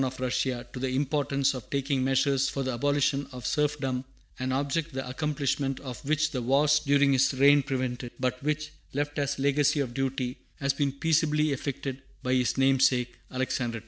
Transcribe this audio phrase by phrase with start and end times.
[0.03, 4.03] of Russia to the importance of taking measures for the abolition of serfdom,
[4.39, 9.19] an object the accomplishment of which the wars during his reign prevented, but which, left
[9.19, 13.79] as a legacy of duty, has been peaceably effected by his namesake, Alexander II.